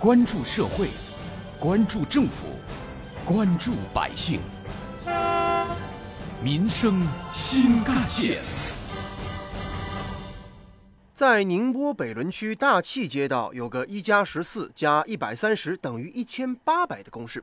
[0.00, 0.90] 关注社会，
[1.58, 2.46] 关注政府，
[3.24, 4.38] 关注百姓，
[6.40, 8.40] 民生新干线。
[11.12, 17.42] 在宁波北仑区大气街道有个一加十四加一百三十等于一千八百的公式，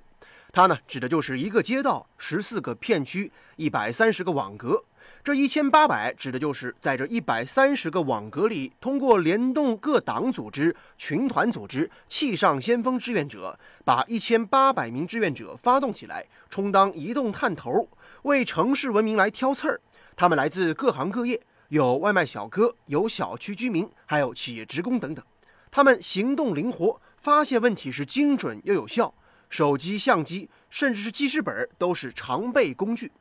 [0.53, 4.81] 它呢指的就是一个街道十四个片区一百三十个网格。
[5.23, 17.89] 这一千八百指的就是在这一百三十个网格里，通过联动各党组织、群团组织、气上先锋志愿者，把一千八百名志愿者发动起来，充当移动探头，
[18.23, 19.81] 为城市文明来挑刺儿。
[20.15, 21.41] 他们来自各行各业。
[21.69, 25.25] 有外卖小哥，有小区居民，还有企业职工等等。
[25.71, 29.11] 他们行动灵活，发现问题是精准又有效。
[29.49, 33.11] 手机、相机，甚至是记事本都是常备工具。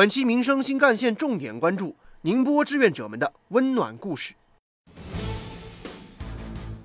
[0.00, 4.32] 本期民生新干线重点关注宁波志愿者们的温暖故事，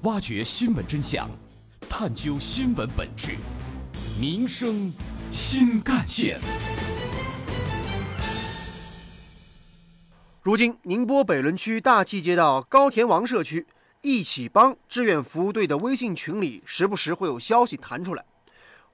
[0.01, 1.29] 挖掘新闻真相，
[1.89, 3.37] 探究新闻本质。
[4.19, 4.91] 民生
[5.31, 6.41] 新干线。
[10.41, 13.65] 如今，宁波北仑区大气街道高田王社区
[14.01, 18.25] 一起帮志愿服务队的微信群里，时不时会有消息弹出来。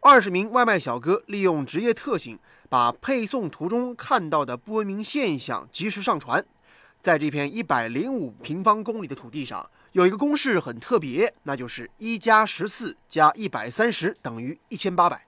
[0.04, 6.44] 二十名外卖小哥利用职业特性，把配送途中看到的不文明现象及时上传。
[7.04, 15.24] 在这片一百零五平方公里的土地上，有一个公式很特别，那就是一加十四加一百三十等于一千八百。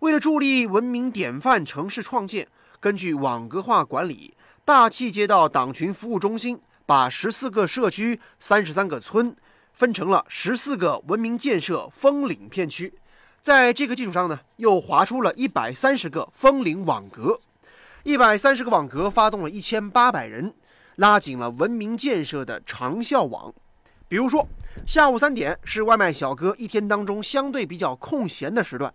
[0.00, 2.48] 为了助力文明典范城市创建，
[2.80, 4.34] 根据网格化管理。
[4.64, 9.34] 大气街道党群服务中心把十四个社区、三十三个村
[9.72, 12.92] 分成了十四个文明建设封领片区，
[13.42, 17.40] 在这个基础上呢，又划出了一百三十个风铃网格，
[18.04, 20.54] 一百三十个网格发动了一千八百人，
[20.94, 23.52] 拉紧了文明建设的长效网。
[24.06, 24.46] 比如说，
[24.86, 28.94] 下午三点是外卖小哥一天当中相对比较空闲的时段。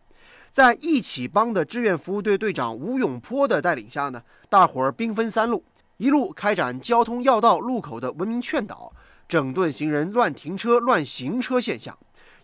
[0.53, 5.61] 在一起帮的志愿服务队队长吴永坡的带领下呢，大伙儿兵分三路，
[5.97, 8.93] 一路开展交通要道路口的文明劝导，
[9.27, 11.93] 整顿行人乱停车、乱行车现象；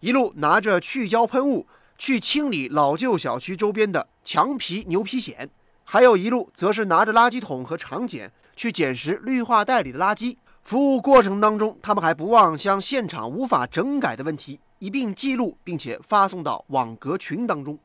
[0.02, 1.66] 一路拿着去胶喷雾
[1.98, 5.48] 去清理老旧小区周边的墙皮、牛皮癣；
[5.84, 10.38] 还有一路则是拿着垃圾桶和长剪去捡拾绿化带里的垃圾。
[10.62, 17.78] 服务过程当中，他们还不忘将现场无法整改的问题一并记录，并且发送到网格群当中。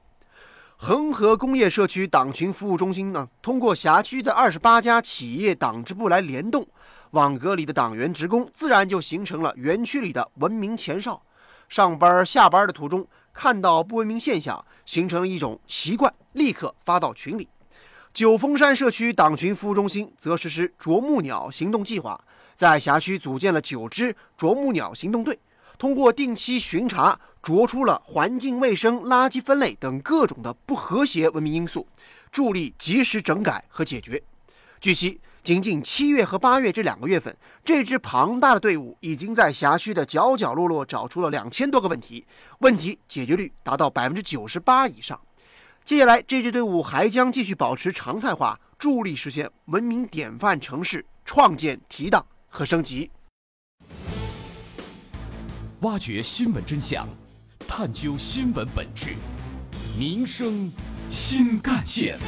[0.77, 6.65] 恒河工业社区党群服务中心呢，通过辖区的二十八家企业党支部来联动，
[7.11, 11.21] 网格里的党员职工自然就形成了园区里的文明前哨。
[11.69, 13.05] 上班下班的途中
[13.41, 17.47] 看到不文明现象，形成了一种习惯，立刻发到群里。
[18.13, 22.21] 九峰山社区党群服务中心则实施啄木鸟行动计划，
[22.57, 25.39] 在辖区组建了九支啄木鸟行动队。
[25.79, 31.87] 通过定期巡查，啄出了环境卫生、垃圾分类等各种的不和谐文明因素，
[32.33, 34.21] 助力及时整改和解决。
[34.81, 42.27] 据悉，仅仅七月和八月这两个月份，这支庞大的队伍已经在辖区的角角落落找出了两千多个问题，
[42.59, 45.19] 问题解决率达到百分之九十八以上。
[45.87, 53.11] 接下来，这支队伍还将继续保持常态化，助力实现文明典范城市创建提档和升级。
[55.81, 57.09] 挖掘新闻真相，
[57.67, 59.15] 探究新闻本质，
[59.99, 60.71] 民生
[61.11, 62.19] 新干线。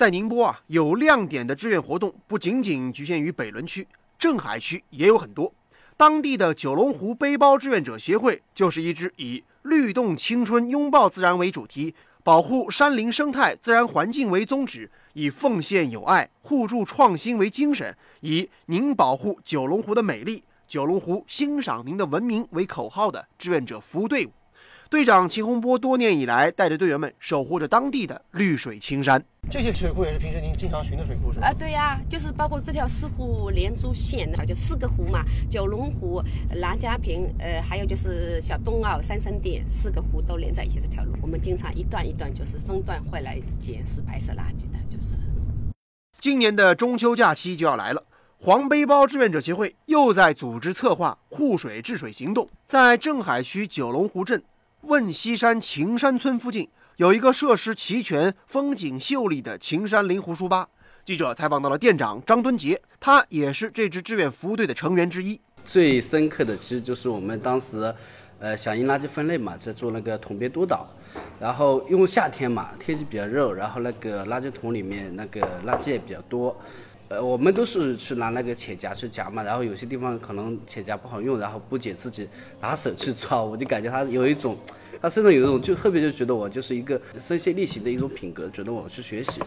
[0.00, 3.86] 在宁波啊，有亮点的志愿活动不仅仅局限于北仑区，
[4.18, 5.52] 镇海区也有很多。
[5.94, 11.94] 当地的九龙湖背包志愿者协会就是一支以“律动青春，拥抱自然”为主题。
[12.24, 24.30] 保护山林生态、自然环境为宗旨，以奉献友爱、互助创新为精神，以“您保护九龙湖的美丽，九龙湖欣赏您的文明”为口号的志愿者服务队伍。
[24.90, 29.24] 队长秦洪波多年以来带着队员们守护着当地的绿水青山。
[29.48, 31.46] 这些水库也是平时您经常巡的水库是吧？
[31.46, 36.20] 啊，对呀，就是包括这条四湖连珠线，就四个湖嘛，九龙湖、
[36.60, 40.80] 南家坪，呃，还有就是小东澳、三圣店，四个湖都连在一起。
[40.80, 45.14] 这条路，我们经常一段一段就是分段会来捡拾白色垃圾的，就是。
[46.18, 48.02] 今年的中秋假期就要来了，
[48.40, 54.42] 黄背包志愿者协会又在组织策划护水治水行动，在镇海区九龙湖镇。
[54.82, 56.66] 汶西山晴山村附近
[56.96, 60.66] 有一个设施齐全、风景秀丽的晴山灵湖书吧。
[61.04, 65.38] 记者采访到了店长张敦杰，他也是这支志愿服务队的成员之一。
[65.64, 67.94] 最深刻的其实就是我们当时，
[68.38, 70.88] 呃，响应垃圾分类嘛，在做那个桶边督导。
[71.38, 76.58] 然后因为夏天嘛，天气比较热，然后那个垃圾桶里面那个垃圾也比较多。
[77.10, 82.28] 呃，我们都是去拿那个铁夹去夹嘛，然后有些地方可能铁夹不好用，然后不姐自己
[82.60, 84.56] 拿手去抓，我就感觉他有一种，
[85.02, 89.42] 他身上有一种就特别就觉得我就是一个身先力行的一种品格，觉得我去学习。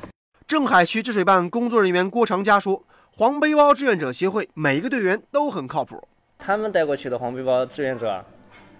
[0.45, 2.83] 镇海区治水办工作人员郭长佳说
[3.15, 6.05] ：“黄背包志愿者协会每一个队员都很靠谱，
[6.39, 8.25] 他们带过去的黄背包志愿者，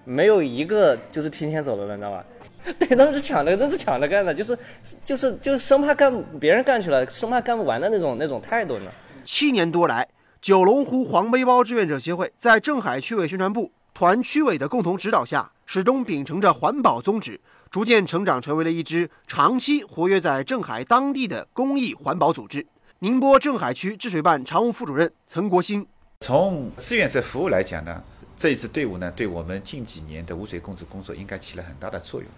[0.03, 2.25] 没有一个就是提前走的，你知道吧？
[2.79, 4.57] 对，他们是抢着，都是抢着干的，就是
[5.03, 8.91] 就是就是生怕干别人干去了，生怕干不完的那种那种态度呢。
[9.25, 10.07] 七年多来，
[10.41, 17.39] 九龙湖黄背包志愿者协会在镇海区委宣传部、团区委的共同指导下，始终秉承着环保宗旨，
[17.69, 22.65] 逐渐成长成为了一支长期活跃在镇海当地的公益环保组织。
[22.99, 25.85] 宁波镇海区治水办常务副主任陈国兴，
[26.21, 28.01] 从志愿者服务来讲呢，
[28.37, 32.29] 这一支队伍呢，对我们近几年的污水控制工作应该起了很大的作用。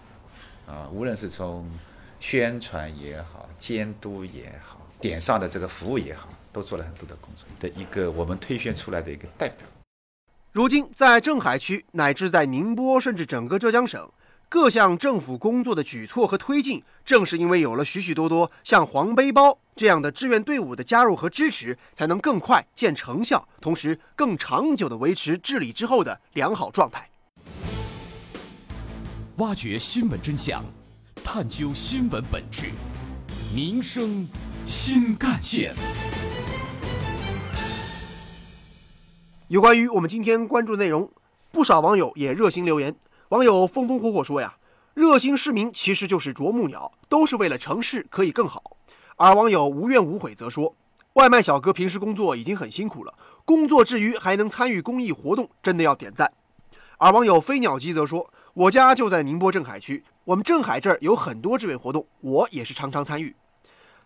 [0.67, 1.69] 啊，无论是从
[2.19, 9.67] 宣传也好、监督也好、点上的这个服务也好，都做了很多的工作的一个我们推选出来的一个代表。
[10.51, 14.09] 如今，在镇海区乃至在宁波，甚至整个浙江省，
[14.47, 27.09] 各项政府工作的举措和推进，正是因为有了许许多多像黄背包这样的志愿队伍的加入和支持，才能更快见成效，同时更长久地维持治理之后的良好状态。
[29.39, 30.63] 挖掘新闻真相，
[31.21, 32.67] 探究新闻本质，
[33.53, 34.25] 民生
[34.65, 35.75] 新干线。
[39.49, 41.11] 有关于我们今天关注的内容，
[41.51, 42.95] 不少网友也热心留言。
[43.27, 44.55] 网友风风火火说呀
[44.95, 48.77] ：“热心市民其实就是啄木鸟，都是为了城市可以更好。”
[49.17, 50.73] 而网友无怨无悔则说
[51.15, 56.31] ：“外卖小哥平时工作已经很辛苦了，工作之余还能参与公益活动，真的要点赞。”
[56.97, 63.35] 而网友飞鸟机则说：“我家就在宁波镇海区，我们镇海这儿有很多志愿活动，我也是常常参与。”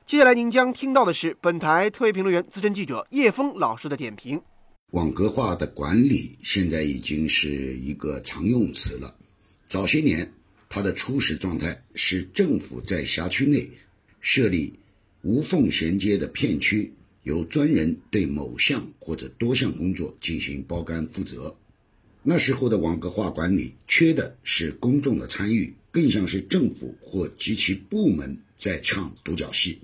[0.07, 4.41] 接下来您将听到的是本台特约评论员、资深记者叶峰老师的点评。
[4.89, 7.47] 网格化的管理现在已经是
[7.77, 9.15] 一个常用词了。
[9.67, 10.27] 早些年，
[10.67, 13.69] 它的初始状态是政府在辖区内
[14.19, 14.73] 设立
[15.21, 16.91] 无缝衔接的片区，
[17.21, 21.55] 由专人对某项或者多项工作进行包干负责。
[22.29, 29.79] 那时候的网格化管理缺的是公众的参与，更像是政府或及其部门在唱独角戏。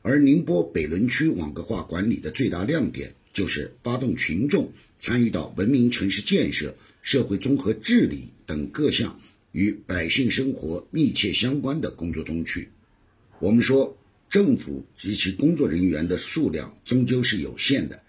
[0.00, 3.12] 而宁波北仑区网格化管理的最大亮点。
[3.32, 6.72] 就是发动群众参与到文明城市建设、
[7.02, 9.18] 社会综合治理等各项
[9.50, 12.68] 与百姓生活密切相关的工作中去。
[13.40, 13.98] 我们说，
[14.30, 18.00] 政府及其工作人员的数量终究是有限的，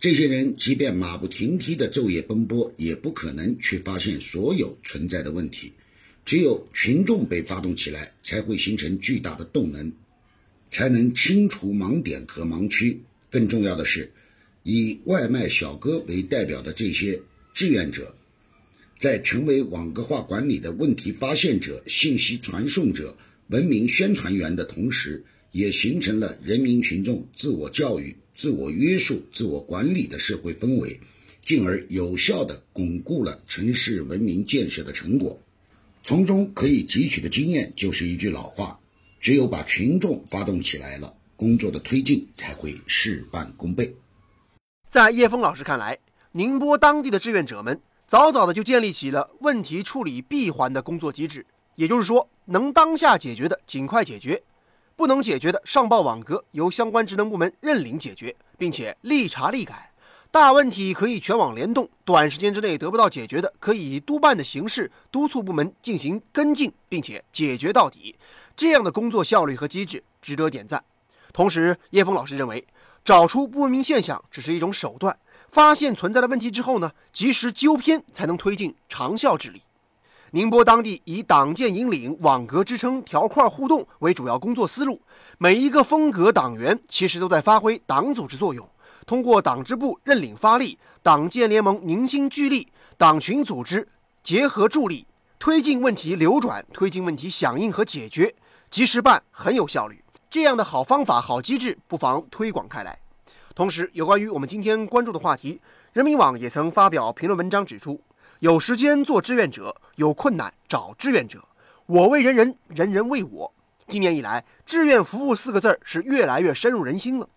[0.00, 5.72] 这些人即便马不停蹄的昼夜奔波，也不可能去发现所有存在的问题。
[6.24, 9.92] 只有群众被发动起来，才会形成巨大的动能，
[10.70, 13.00] 才能清除盲点和盲区。
[13.28, 14.08] 更重要的是。
[14.62, 17.18] 以外卖小哥为代表的这些
[17.54, 18.14] 志愿者，
[18.98, 23.16] 在成为网格化管理的问题发现者、信息传送者、
[23.48, 31.00] 文明宣传员的同时，也形成了人民群众自我教育、自我约束、自我管理的社会氛围，
[31.44, 35.36] 进而有效地巩固了城市文明建设的成果。
[36.04, 38.78] 从中可以汲取的经验就是一句老话：
[39.18, 43.92] 只有把群众发动起来了，工作的推进才会事半功倍。
[44.88, 45.98] 在叶峰老师看来，
[46.30, 54.40] 宁波当地的志愿者们早早的就建立起了问题处理闭环的工作机制，也就是说，能当下解决的尽快解决，
[54.98, 59.92] 不能解决的上报网格，由相关职能部门认领解决，并且立查立改。
[60.28, 68.16] 大问题可以全网联动，短时间之内得不到解决的，可以以督办的形式督促部门进行跟进，并且解决到底。
[68.56, 70.82] 这样的工作效率和机制值得点赞。
[71.32, 72.66] 同时，叶峰老师认为。
[73.04, 75.16] 找出不文明现象只是一种手段，
[75.50, 79.62] 发现存在的问题之后呢，及时纠偏才能推进长效治理。
[80.32, 85.00] 宁波当地以党建引领、网格支撑、条块互动为主要工作思路，
[85.38, 88.68] 每一个风格党员其实都在发挥党组织作用，
[89.06, 92.68] 通过党支部认领发力、党建联盟凝心聚力、
[92.98, 93.88] 党群组织
[94.22, 95.06] 结合助力，
[95.38, 98.34] 推进问题流转，推进问题响应和解决，
[98.70, 100.04] 及时办很有效率。
[100.28, 102.98] 这样的好方法、好机制，不妨推广开来。
[103.54, 105.58] 同时，有关于我们今天关注的话题，
[105.94, 107.98] 人民网也曾发表评论文章指出：
[108.40, 111.44] 有时间做志愿者，有困难找志愿者。
[111.86, 113.52] 我为人人，人人为我。
[113.88, 117.28] 今年以来，志愿服务四个字儿是越来越深入人心了。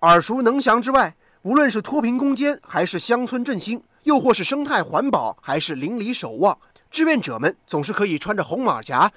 [0.00, 6.56] 耳熟能详之外，无论是脱贫攻坚，还是乡村振兴，又或是生态环保，还是邻里守望，
[6.90, 9.12] 志愿者们总是可以穿着红马甲，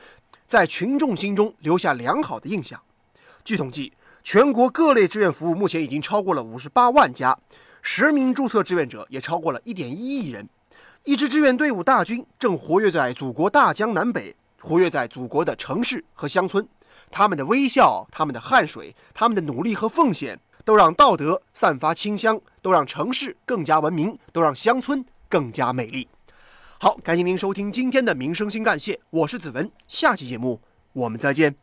[0.45, 2.77] 在群众心中留下良好的印象。
[3.45, 7.39] 据统计，全国各类志愿服务目前已经超过了五十八万家，
[7.81, 10.49] 实名注册志愿者也超过了一点一亿人。
[11.03, 16.67] 一支志愿队伍大军正活跃在祖国大江南北，活跃在祖国的城市和乡村。
[17.09, 26.07] 他们的微笑，他们的汗水，他们的努力和奉献，都让道德散发清香，都让城市更加文明，都让乡村更加美丽。
[26.77, 30.61] 好，感谢您收听今天的《民生新干线》，我是子文，下期节目
[30.93, 31.60] 我们再见。